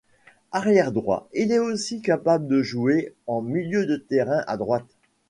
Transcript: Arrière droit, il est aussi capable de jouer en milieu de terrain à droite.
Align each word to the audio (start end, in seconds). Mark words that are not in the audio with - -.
Arrière 0.51 0.91
droit, 0.91 1.29
il 1.31 1.51
est 1.51 1.59
aussi 1.59 2.01
capable 2.01 2.47
de 2.47 2.63
jouer 2.63 3.13
en 3.27 3.43
milieu 3.43 3.85
de 3.85 3.97
terrain 3.97 4.43
à 4.47 4.57
droite. 4.57 4.87